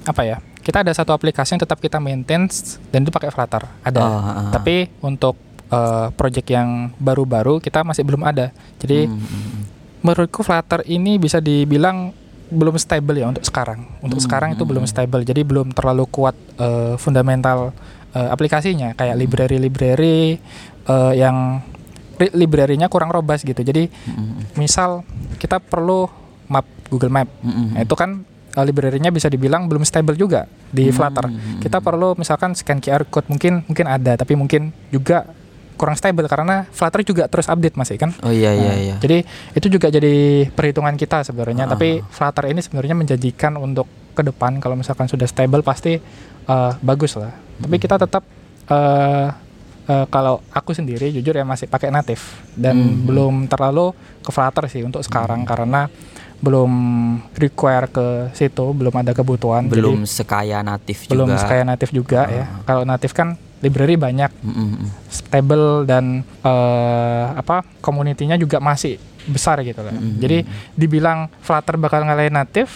[0.03, 0.37] apa ya?
[0.63, 2.47] Kita ada satu aplikasi yang tetap kita maintain
[2.89, 3.67] dan itu pakai Flutter.
[3.83, 3.99] Ada.
[3.99, 4.51] Oh, ah, ah.
[4.55, 5.35] Tapi untuk
[5.67, 8.55] eh, project yang baru-baru kita masih belum ada.
[8.79, 9.63] Jadi Hmm, hmm, hmm.
[10.01, 12.15] menurutku Flutter ini bisa dibilang
[12.47, 13.83] belum stable ya untuk sekarang.
[13.99, 15.23] Untuk Hmm, sekarang itu hmm, belum stable.
[15.27, 17.75] Jadi belum terlalu kuat eh, fundamental
[18.15, 20.39] eh, aplikasinya kayak library-library
[20.87, 21.59] eh, yang
[22.23, 23.59] library-nya kurang robust gitu.
[23.67, 23.91] Jadi
[24.55, 25.03] misal
[25.41, 26.07] kita perlu
[26.47, 27.27] map Google Map.
[27.41, 27.67] hmm, hmm.
[27.73, 31.25] Nah, itu kan uh, library-nya bisa dibilang belum stable juga di Hmm, Flutter.
[31.25, 31.85] hmm, Kita hmm.
[31.85, 35.25] perlu misalkan scan QR code mungkin mungkin ada tapi mungkin juga
[35.73, 38.13] kurang stable karena Flutter juga terus update masih kan.
[38.19, 38.95] Oh iya iya Nah, iya.
[38.99, 39.17] Jadi
[39.51, 40.13] itu juga jadi
[40.47, 41.65] perhitungan kita sebenarnya.
[41.65, 41.73] Ah.
[41.73, 45.97] Tapi Flutter ini sebenarnya menjadikan untuk ke depan kalau misalkan sudah stable pasti
[46.45, 47.33] uh, bagus lah.
[47.57, 47.83] Tapi Hmm.
[47.83, 48.21] kita tetap
[48.69, 49.27] uh,
[49.83, 52.21] uh, kalau aku sendiri jujur ya masih pakai native
[52.53, 53.03] dan Hmm.
[53.03, 55.89] belum terlalu ke Flutter sih untuk sekarang karena
[56.43, 56.71] belum
[57.33, 59.63] require ke situ, belum ada kebutuhan.
[59.71, 61.47] belum jadi sekaya native belum juga.
[61.47, 62.43] kayak native juga ya.
[62.43, 62.47] Ah.
[62.67, 63.27] Kalau native kan
[63.63, 64.89] library banyak Hmm, hmm, hmm.
[65.07, 69.95] stable dan eh, apa community-nya juga masih besar gitu lah.
[69.95, 70.19] Mm-mm.
[70.19, 70.43] Jadi
[70.75, 72.67] dibilang Flutter bakal ngalahin native,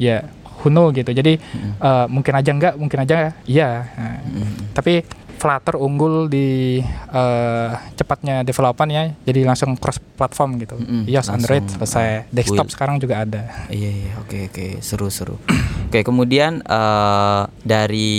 [0.00, 0.24] ya
[0.64, 1.12] who know gitu.
[1.12, 1.76] Jadi Mm-mm.
[1.76, 3.84] eh, mungkin aja enggak, mungkin aja iya.
[3.92, 4.72] Nah, Hmm.
[4.72, 5.04] tapi
[5.44, 6.80] Flutter unggul di
[7.12, 10.72] eh, cepatnya development ya, jadi langsung cross platform gitu.
[10.74, 12.32] Mm-mm, iOS, langsung, Android selesai.
[12.32, 12.72] Desktop will.
[12.72, 13.68] sekarang juga ada.
[13.68, 15.36] Iya iya oke oke seru seru.
[15.92, 18.12] oke kemudian eh, dari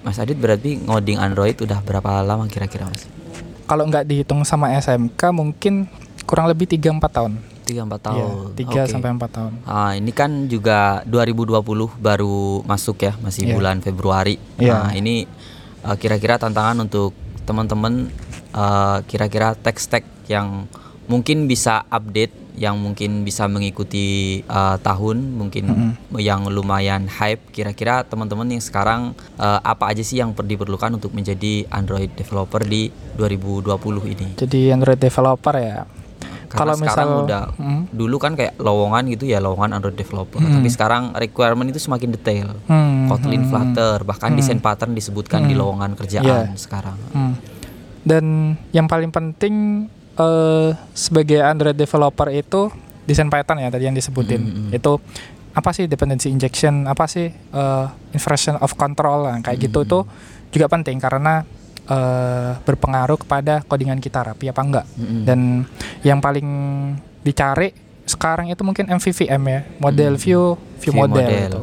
[0.00, 3.10] Mas Adit berarti ngoding Android udah berapa lama kira-kira Mas?
[3.66, 5.90] Kalau nggak dihitung sama SMK mungkin
[6.24, 6.78] kurang lebih 3-4
[7.10, 7.32] tahun.
[7.66, 8.30] Tiga empat Iya, tahun.
[8.54, 8.80] 3 Oke.
[8.86, 9.52] sampai 4 tahun.
[9.66, 11.58] Ah, ini kan juga 2020
[11.98, 13.52] baru masuk ya, masih Iya.
[13.52, 14.40] bulan Februari.
[14.56, 14.72] Iya.
[14.78, 15.26] Nah, ini
[15.84, 17.14] eh, kira-kira tantangan untuk
[17.44, 18.08] teman-teman
[18.54, 20.68] eh, kira-kira tech-tech yang
[21.08, 25.64] mungkin bisa update, yang mungkin bisa mengikuti eh, tahun, mungkin
[26.20, 27.48] yang lumayan hype.
[27.50, 32.60] Kira-kira teman-teman yang sekarang eh, apa aja sih yang per- diperlukan untuk menjadi Android developer
[32.60, 34.28] di 2020 ini?
[34.36, 35.97] Jadi Android developer ya.
[36.48, 37.82] Karena Kalau sekarang misal- udah Hmm.
[37.90, 40.40] dulu kan kayak lowongan gitu ya lowongan Android developer.
[40.40, 40.54] Hmm.
[40.54, 42.48] Tapi sekarang requirement itu semakin detail.
[42.64, 45.60] Hmm, Kotlin, hmm, Flutter, bahkan desain pattern disebutkan di Hmm.
[45.60, 46.56] lowongan kerjaan Iya.
[46.56, 46.96] sekarang.
[47.12, 47.36] Hmm.
[48.00, 48.24] Dan
[48.70, 54.40] yang paling penting eh, sebagai Android developer itu desain pattern ya tadi yang disebutin.
[54.40, 54.70] Mm, mm, mm.
[54.74, 54.98] Itu
[55.52, 59.98] apa sih dependency injection, apa sih eh, inversion of control, nah, kayak gitu Mm, itu
[60.50, 61.46] juga penting karena
[61.86, 64.86] eh, berpengaruh kepada codingan kita rapi apa enggak.
[64.92, 65.22] Mm-mm.
[65.22, 65.64] Dan
[66.02, 66.46] yang paling
[67.20, 70.20] dicari sekarang itu mungkin MVVM ya, model Hmm.
[70.20, 70.42] view
[70.78, 71.40] view View model, model.
[71.42, 71.60] gitu.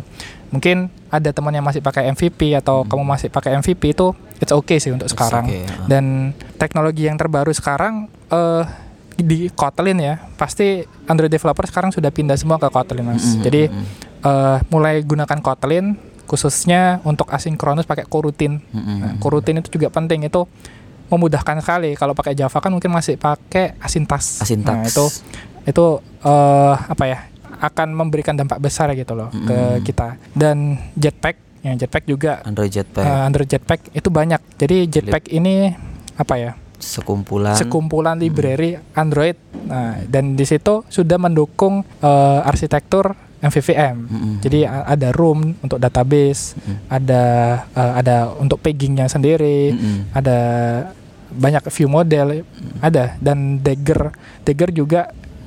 [0.48, 0.78] Mungkin
[1.10, 2.88] ada teman yang masih pakai MVP atau Hmm.
[2.88, 5.44] kamu masih pakai MVP itu it's okay sih untuk It's sekarang.
[5.44, 5.88] okay, ah.
[5.88, 8.64] Dan teknologi yang terbaru sekarang eh
[9.16, 13.24] di Kotlin ya, pasti Android developer sekarang sudah pindah semua ke Kotlin mas.
[13.26, 13.62] Mm-mm, Jadi
[14.22, 15.96] eh, mulai gunakan Kotlin
[16.26, 18.60] khususnya untuk asinkronus pakai coroutine.
[18.66, 18.98] mm-mm.
[18.98, 20.44] Nah, coroutine itu juga penting itu
[21.08, 21.94] memudahkan sekali.
[21.94, 24.42] Kalau pakai Java kan mungkin masih pakai asintas.
[24.42, 24.76] Asyntax.
[24.76, 25.06] Nah, itu
[25.66, 25.86] itu
[26.22, 27.20] eh, apa ya?
[27.56, 29.82] akan memberikan dampak besar gitu loh ke Mm-mm.
[29.82, 30.20] kita.
[30.36, 33.08] Dan Jetpack, ya Jetpack juga Android Jetpack.
[33.08, 34.42] eh, Android Jetpack itu banyak.
[34.60, 35.72] Jadi Jetpack ini
[36.16, 36.52] apa ya?
[36.76, 39.40] sekumpulan sekumpulan library Android.
[39.66, 43.96] Nah, dan di situ sudah mendukung eh, arsitektur MVVM.
[44.02, 44.34] Mm-mm.
[44.40, 46.78] Jadi a- ada room untuk database, Mm-mm.
[46.88, 47.24] ada
[47.68, 49.98] eh, ada untuk peggingnya sendiri, Mm-mm.
[50.12, 50.38] ada
[51.30, 52.46] banyak view model,
[52.80, 55.02] ada dan Dagger Dagger juga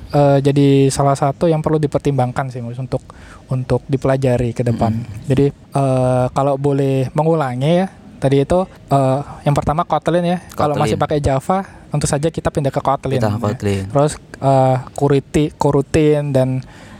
[0.09, 3.01] eh, jadi salah satu yang perlu dipertimbangkan sih Mas untuk
[3.47, 4.93] untuk dipelajari ke depan.
[5.25, 7.87] Jadi eh, kalau boleh mengulangi ya
[8.19, 8.59] tadi itu
[8.91, 10.37] eh, yang pertama Kotlin ya.
[10.53, 10.81] Kalau Kotlin.
[10.85, 13.17] masih pakai Java, tentu saja kita pindah ke Kotlin.
[13.17, 13.39] kita ya.
[13.39, 16.59] Kotlin Terus eh, Kuriti, Coroutine dan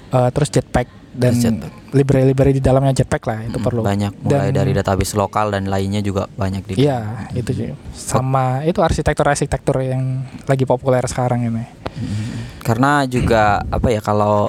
[0.10, 1.34] eh, terus Jetpack dan
[1.90, 3.82] library-library di dalamnya Jetpack lah itu Mm, perlu.
[3.82, 7.70] banyak mulai Dan- dari database lokal dan lainnya juga banyak di Iya, itu sih.
[7.92, 10.04] Sama itu arsitektur-arsitektur yang
[10.46, 11.66] lagi populer sekarang ini.
[12.62, 14.48] karena juga apa ya kalau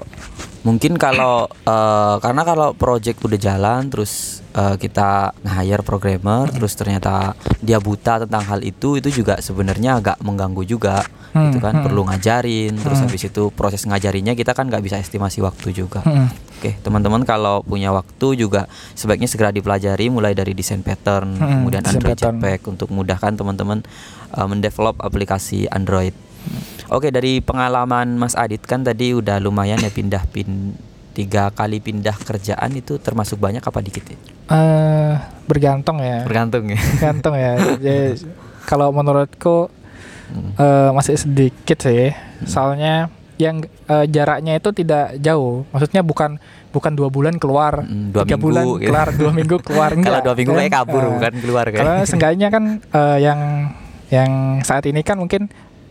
[0.60, 7.32] mungkin kalau eh, karena kalau project udah jalan terus eh, kita nge-hire programmer terus ternyata
[7.60, 11.86] dia buta tentang hal itu itu juga sebenarnya agak mengganggu juga Hmm, itu kan hmm.
[11.86, 13.06] perlu ngajarin terus Hmm.
[13.06, 16.26] habis itu proses ngajarinya kita kan nggak bisa estimasi waktu juga Mm-mm.
[16.58, 21.86] Oke, teman-teman kalau punya waktu juga sebaiknya segera dipelajari mulai dari desain pattern, Hmm, kemudian
[21.86, 22.36] Android pattern.
[22.36, 23.80] Jetpack untuk memudahkan teman-teman
[24.34, 26.12] uh, mendevelop aplikasi Android.
[26.90, 30.74] Oke, dari pengalaman Mas Adit kan tadi udah lumayan ya pindah pin
[31.10, 34.18] tiga kali pindah kerjaan itu termasuk banyak apa dikit ya?
[34.48, 36.26] Eh, bergantung ya.
[36.26, 36.78] Bergantung ya.
[36.98, 37.52] Bergantung ya.
[37.78, 38.26] Jadi,
[38.64, 39.70] kalau menurutku
[40.26, 40.54] Hmm.
[40.54, 42.14] eh, masih sedikit sih.
[42.44, 45.66] Soalnya yang eh, jaraknya itu tidak jauh.
[45.70, 46.38] Maksudnya bukan
[46.70, 48.78] bukan dua bulan keluar, Hmm, dua tiga minggu bulan gitu.
[48.84, 49.90] keluar, dua minggu keluar.
[50.06, 50.60] Kalau dua minggu kan?
[50.60, 51.80] kayak kabur Eh, bukan keluar kayak.
[51.82, 53.40] Karena seenggaknya kan eh, yang
[54.06, 54.30] yang
[54.62, 55.50] saat ini kan mungkin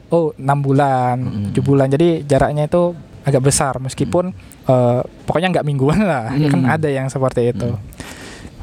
[0.09, 1.17] oh enam bulan,
[1.49, 1.87] tujuh bulan.
[1.89, 2.93] Jadi jaraknya itu
[3.25, 4.31] agak besar meskipun
[4.65, 6.33] eh, pokoknya nggak mingguan lah.
[6.33, 7.69] Ya Kan ada yang seperti itu.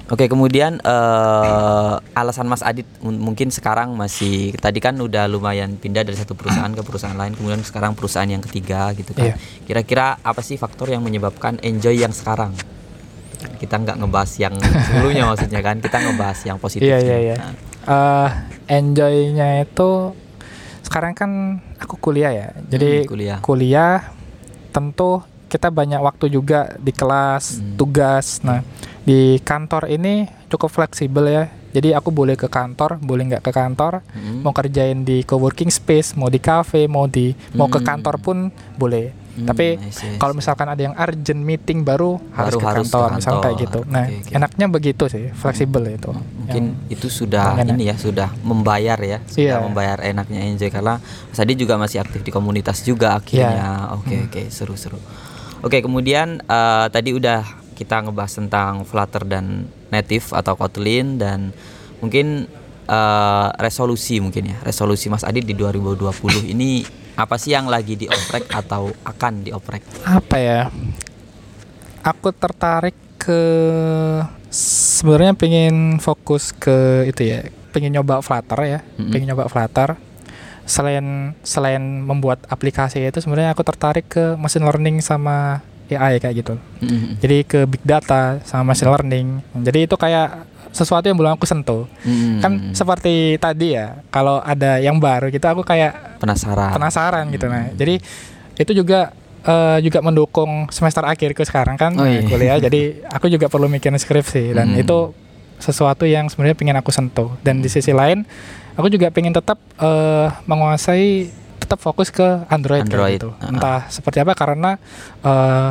[0.06, 6.14] Oke, kemudian eh, alasan Mas Adit mungkin sekarang masih tadi kan udah lumayan pindah dari
[6.14, 9.34] satu perusahaan ke perusahaan lain, kemudian sekarang perusahaan yang ketiga gitu kan.
[9.34, 9.36] Iya.
[9.66, 12.54] Kira-kira apa sih faktor yang menyebabkan enjoy yang sekarang?
[13.58, 16.86] Kita nggak ngebahas yang sebelumnya maksudnya kan, kita ngebahas yang positif.
[16.86, 17.36] Iya, iya, iya.
[17.86, 18.30] eh
[18.70, 20.14] enjoynya itu
[20.96, 21.30] sekarang kan
[21.76, 23.38] aku kuliah ya jadi Hmm, kuliah.
[23.44, 23.96] kuliah
[24.72, 27.76] tentu kita banyak waktu juga di kelas Hmm.
[27.76, 28.64] tugas nah
[29.04, 34.00] di kantor ini cukup fleksibel ya jadi aku boleh ke kantor boleh nggak ke kantor
[34.08, 34.40] Mm.
[34.40, 37.88] mau kerjain di coworking space mau di cafe mau di mau ke Hmm.
[37.92, 39.76] kantor pun boleh Hmm, tapi
[40.16, 43.52] kalau misalkan ada yang urgent meeting baru, harus Baru ke harus ke kantor, misalnya kayak
[43.52, 43.62] kantor.
[43.62, 43.80] gitu.
[43.86, 44.32] Nah, Oke, oke.
[44.32, 46.12] enaknya begitu sih, fleksibel itu.
[46.36, 49.56] mungkin Yang- itu sudah pengen ini ya sudah membayar ya sudah Iya.
[49.60, 53.94] membayar enaknya enjoy karena Mas Adi juga masih aktif di komunitas juga akhirnya Iya.
[53.94, 54.94] oke oke seru-seru
[55.58, 57.42] oke kemudian eh, tadi udah
[57.74, 61.50] kita ngebahas tentang Flutter dan Native atau Kotlin dan
[61.98, 62.46] mungkin
[62.86, 68.48] eh, resolusi mungkin ya resolusi Mas Adi di 2020 ini apa sih yang lagi dioprek
[68.52, 70.60] atau akan dioprek apa ya?
[72.06, 73.42] Aku tertarik ke
[74.52, 79.10] sebenarnya pengen fokus ke itu ya, pengen nyoba Flutter ya, Mm-mm.
[79.10, 79.98] pengen nyoba Flutter.
[80.66, 86.54] Selain selain membuat aplikasi itu sebenarnya aku tertarik ke machine learning sama AI kayak gitu.
[86.80, 87.22] Mm-mm.
[87.22, 89.26] Jadi ke big data sama machine learning.
[89.56, 91.86] Jadi itu kayak sesuatu yang belum aku sentuh.
[92.02, 92.42] Mm-mm.
[92.42, 97.64] Kan seperti tadi ya, kalau ada yang baru gitu aku kayak penasaran penasaran gitu nah.
[97.64, 97.76] Hmm.
[97.76, 97.94] Jadi
[98.56, 102.24] itu juga eh, juga mendukung semester akhirku sekarang kan Oh, iya.
[102.24, 102.58] kuliah.
[102.58, 104.82] jadi aku juga perlu mikirin skripsi dan Hmm.
[104.82, 104.98] itu
[105.56, 107.30] sesuatu yang sebenarnya pengen aku sentuh.
[107.40, 108.26] Dan di sisi lain
[108.74, 111.30] aku juga pengen tetap eh, menguasai
[111.66, 113.34] tetap fokus ke Android, Android, gitu.
[113.36, 113.50] ah.
[113.50, 114.78] Entah seperti apa karena
[115.20, 115.70] eh,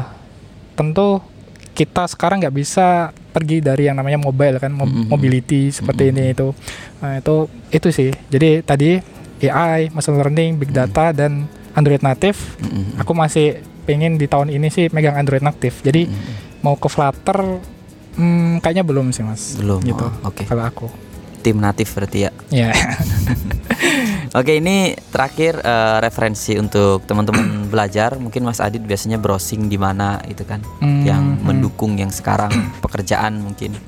[0.75, 1.23] tentu
[1.71, 5.07] kita sekarang nggak bisa pergi dari yang namanya mobile kan mo- Mm-mm.
[5.07, 6.19] mobility seperti Mm-mm.
[6.19, 6.47] ini itu
[6.99, 7.35] nah, itu
[7.69, 8.99] itu sih jadi tadi
[9.43, 12.95] AI machine learning big data dan Android native Mm-mm.
[12.95, 16.63] aku masih pengen di tahun ini sih megang Android native jadi Mm-mm.
[16.63, 17.59] mau ke Flutter
[18.15, 20.87] hmm, kayaknya belum sih mas belum gitu oh, oke kalau aku
[21.43, 22.71] tim natif berarti ya ya
[24.35, 28.19] Oke ini terakhir eh, referensi untuk teman-teman belajar.
[28.19, 30.59] Mungkin Mas Adit biasanya browsing di mana itu kan?
[30.83, 31.43] Hmm, yang hmm.
[31.47, 32.51] mendukung yang sekarang
[32.83, 33.79] pekerjaan mungkin.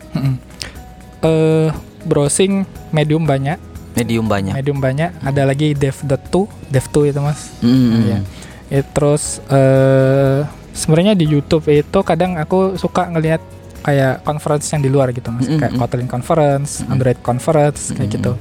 [1.19, 1.67] Eh
[2.07, 2.63] browsing
[2.95, 3.59] medium banyak.
[3.99, 4.55] Medium banyak.
[4.55, 5.11] Medium banyak.
[5.19, 7.51] Ada lagi dev.to dev2 itu mas.
[7.59, 8.19] Mm, Iya.
[8.67, 13.43] Ya, terus eh sebenarnya di YouTube itu kadang aku suka ngelihat
[13.83, 15.79] kayak conference yang di luar gitu mas, Mm-mm, kayak mm.
[15.81, 16.87] Kotlin conference.
[16.87, 18.31] Android conference kayak gitu.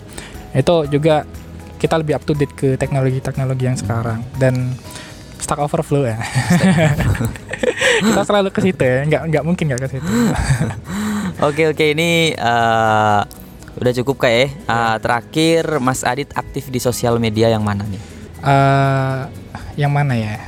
[0.55, 1.27] Itu juga
[1.77, 4.73] kita lebih up to date ke teknologi-teknologi yang sekarang dan
[5.37, 6.17] Stack Overflow ya.
[8.07, 10.09] kita selalu ke situ ya, nggak nggak mungkin nggak ke situ.
[11.37, 13.21] Oke oke ini eh,
[13.77, 14.49] Udah cukup kayak ya.
[14.65, 18.01] Uh, terakhir Mas Adit aktif di sosial media yang mana nih?
[18.41, 19.29] Uh,
[19.77, 20.41] yang mana ya?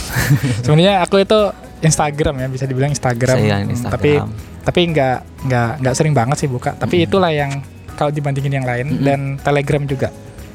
[0.64, 1.52] Sebenarnya aku itu
[1.84, 3.36] Instagram ya bisa dibilang Instagram.
[3.36, 3.92] Saya Hmm, Instagram.
[4.00, 4.12] Tapi
[4.60, 6.72] tapi nggak nggak nggak sering banget sih buka.
[6.72, 7.06] Tapi Hmm.
[7.08, 7.52] itulah yang
[8.00, 9.04] kalau dibandingin yang lain Mm-mm.
[9.04, 10.08] dan Telegram juga.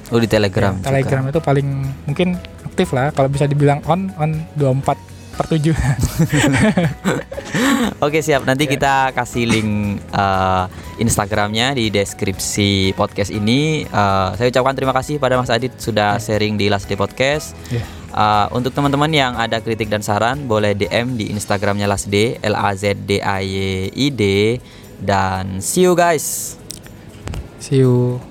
[0.10, 0.72] Oh di Telegram.
[0.72, 0.88] Ya, juga.
[0.92, 1.68] Telegram itu paling
[2.06, 2.28] mungkin
[2.64, 4.96] aktif lah kalau bisa dibilang on on 24
[5.36, 5.76] per 7
[8.00, 8.44] Oke siap.
[8.44, 8.72] Nanti Ya.
[8.72, 9.70] kita kasih link
[10.12, 10.66] uh,
[10.96, 13.84] Instagramnya di deskripsi podcast ini.
[13.86, 17.54] Uh, saya ucapkan terima kasih pada Mas Adit sudah sharing di Last Day Podcast.
[17.68, 17.82] Ya.
[18.16, 22.56] Uh, untuk teman-teman yang ada kritik dan saran boleh DM di Instagramnya Last Day L
[22.56, 24.22] A Z D A Y I D
[25.02, 26.56] dan see you guys.
[27.60, 28.22] see you